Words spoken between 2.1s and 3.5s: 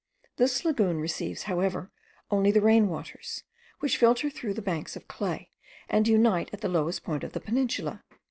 only the rain waters,